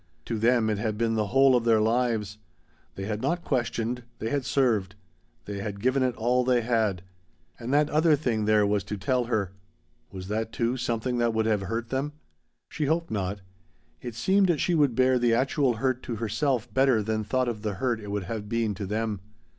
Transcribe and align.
To 0.25 0.39
them, 0.39 0.67
it 0.71 0.79
had 0.79 0.97
been 0.97 1.13
the 1.13 1.27
whole 1.27 1.55
of 1.55 1.63
their 1.63 1.79
lives. 1.79 2.39
They 2.95 3.03
had 3.05 3.21
not 3.21 3.43
questioned; 3.43 4.01
they 4.17 4.31
had 4.31 4.45
served. 4.45 4.95
They 5.45 5.59
had 5.59 5.79
given 5.79 6.01
it 6.01 6.15
all 6.15 6.43
they 6.43 6.61
had. 6.61 7.03
And 7.59 7.71
that 7.71 7.87
other 7.91 8.15
thing 8.15 8.45
there 8.45 8.65
was 8.65 8.83
to 8.85 8.97
tell 8.97 9.25
her? 9.25 9.51
Was 10.11 10.27
that, 10.27 10.51
too, 10.51 10.75
something 10.75 11.19
that 11.19 11.35
would 11.35 11.45
have 11.45 11.61
hurt 11.61 11.89
them? 11.89 12.13
She 12.67 12.85
hoped 12.85 13.11
not. 13.11 13.41
It 14.01 14.15
seemed 14.15 14.59
she 14.59 14.75
could 14.75 14.95
bear 14.95 15.19
the 15.19 15.35
actual 15.35 15.73
hurt 15.75 16.01
to 16.01 16.15
herself 16.15 16.73
better 16.73 17.03
than 17.03 17.23
thought 17.23 17.47
of 17.47 17.61
the 17.61 17.75
hurt 17.75 17.99
it 17.99 18.09
would 18.09 18.23
have 18.23 18.49
been 18.49 18.73
to 18.73 18.87
them. 18.87 19.21